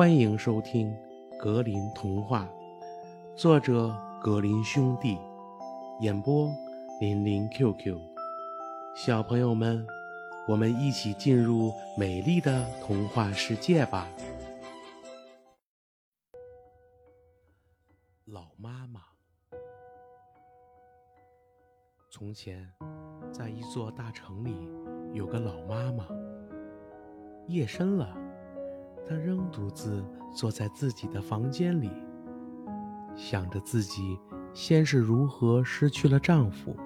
[0.00, 0.90] 欢迎收听
[1.36, 2.48] 《格林童话》，
[3.36, 5.18] 作者格林兄弟，
[6.00, 6.50] 演播
[7.02, 7.98] 林林 QQ。
[8.96, 9.86] 小朋友们，
[10.48, 14.08] 我们一起进入美丽的童话世界吧！
[18.24, 19.02] 老妈妈，
[22.10, 22.66] 从前，
[23.30, 24.56] 在一座大城里，
[25.12, 26.06] 有个老妈妈。
[27.48, 28.16] 夜深了。
[29.10, 31.90] 她仍独自坐在自己的房间里，
[33.16, 34.16] 想着自己
[34.54, 36.76] 先是如何失去了丈夫，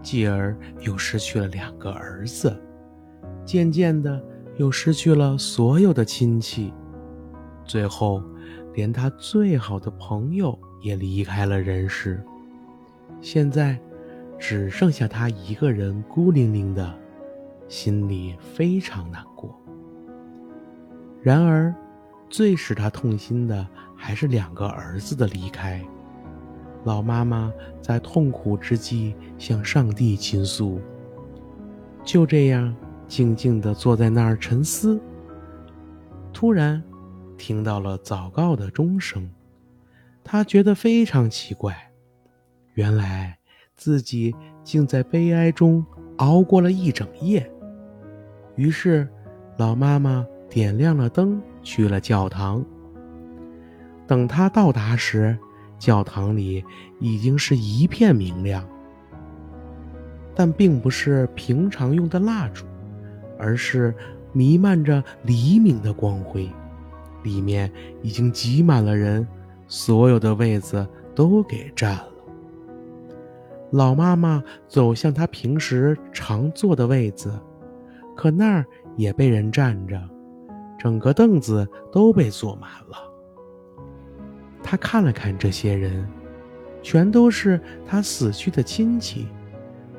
[0.00, 2.58] 继而又失去了两个儿子，
[3.44, 4.24] 渐渐的
[4.56, 6.72] 又失去了所有的亲戚，
[7.62, 8.22] 最后
[8.72, 12.24] 连她最好的朋友也离开了人世。
[13.20, 13.78] 现在
[14.38, 16.98] 只剩下她一个人孤零零的，
[17.68, 19.60] 心里非常难过。
[21.24, 21.74] 然而，
[22.28, 25.82] 最使他痛心的还是两个儿子的离开。
[26.84, 30.78] 老妈妈在痛苦之际向上帝倾诉，
[32.04, 32.76] 就这样
[33.08, 35.00] 静静地坐在那儿沉思。
[36.30, 36.82] 突然，
[37.38, 39.30] 听到了早告的钟声，
[40.22, 41.74] 他觉得非常奇怪，
[42.74, 43.38] 原来
[43.74, 45.82] 自己竟在悲哀中
[46.18, 47.50] 熬过了一整夜。
[48.56, 49.08] 于是，
[49.56, 50.26] 老妈妈。
[50.54, 52.64] 点亮了灯，去了教堂。
[54.06, 55.36] 等他到达时，
[55.80, 56.64] 教堂里
[57.00, 58.64] 已经是一片明亮，
[60.32, 62.64] 但并不是平常用的蜡烛，
[63.36, 63.92] 而是
[64.32, 66.48] 弥漫着黎明的光辉。
[67.24, 67.68] 里面
[68.00, 69.26] 已经挤满了人，
[69.66, 72.08] 所有的位子都给占了。
[73.72, 77.36] 老妈妈走向她平时常坐的位子，
[78.14, 78.64] 可那儿
[78.96, 80.00] 也被人占着。
[80.84, 83.10] 整个凳子都被坐满了。
[84.62, 86.06] 他看了看这些人，
[86.82, 89.26] 全都是他死去的亲戚，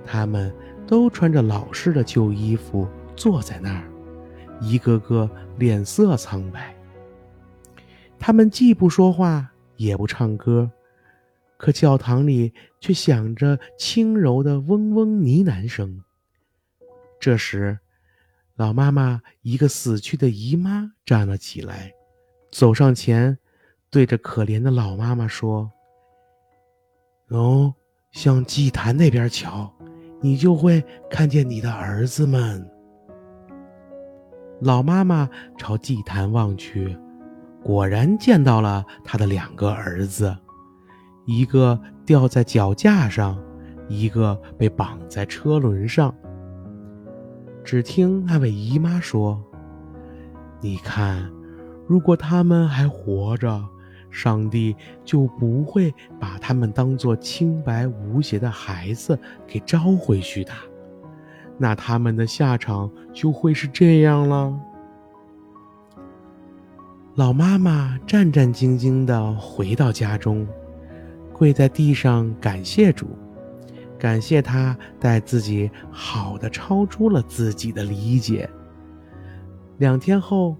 [0.05, 0.53] 他们
[0.85, 3.89] 都穿着老式的旧衣服坐在那儿，
[4.61, 6.75] 一个个脸色苍白。
[8.19, 10.69] 他们既不说话，也不唱歌，
[11.57, 16.03] 可教堂里却响着轻柔的嗡嗡呢喃声。
[17.19, 17.79] 这时。
[18.55, 21.91] 老妈妈一个死去的姨妈站了起来，
[22.53, 23.37] 走上前，
[23.89, 25.69] 对着可怜的老妈妈说
[27.27, 27.73] ：“哦，
[28.11, 29.69] 向祭坛那边瞧，
[30.21, 32.65] 你就会看见你的儿子们。”
[34.63, 36.97] 老妈妈朝祭坛望去，
[37.61, 40.33] 果然见到了她的两个儿子，
[41.25, 43.37] 一个吊在脚架上，
[43.89, 46.15] 一个被绑在车轮上。
[47.65, 49.43] 只听那位姨妈说
[50.61, 51.27] ：“你看，
[51.87, 53.67] 如果他们还活着，
[54.11, 60.51] 上帝就不会把他们当做清白无邪的孩子给招回去的，
[61.57, 64.55] 那他们的下场就会是这样了。”
[67.15, 70.47] 老妈妈战战兢兢地回到家中，
[71.33, 73.07] 跪在地上感谢主。
[74.05, 78.47] 感谢他待自己好的超出了自己的理解。
[79.79, 80.55] 两天后，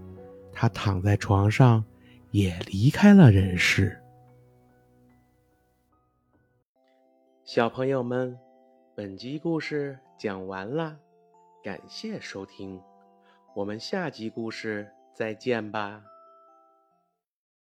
[0.51, 1.85] 他躺在床上，
[2.31, 4.01] 也离开了人世。
[7.43, 8.35] 小朋友们，
[8.95, 10.97] 本集故事讲完了，
[11.63, 12.81] 感谢收听，
[13.55, 16.01] 我们下集故事再见吧。